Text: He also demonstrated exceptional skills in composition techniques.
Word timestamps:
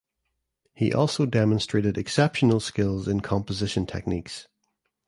He 0.73 0.91
also 0.91 1.27
demonstrated 1.27 1.95
exceptional 1.95 2.59
skills 2.59 3.07
in 3.07 3.19
composition 3.21 3.85
techniques. 3.85 4.47